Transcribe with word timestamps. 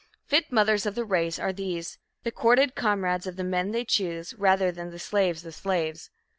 Fit 0.25 0.51
mothers 0.51 0.87
of 0.87 0.95
the 0.95 1.05
race 1.05 1.37
are 1.37 1.53
these, 1.53 1.99
the 2.23 2.31
courted 2.31 2.73
comrades 2.73 3.27
of 3.27 3.35
the 3.35 3.43
men 3.43 3.69
they 3.69 3.85
choose, 3.85 4.33
rather 4.33 4.71
than 4.71 4.89
the 4.89 4.97
"slaves 4.97 5.45
of 5.45 5.53
slaves." 5.53 6.09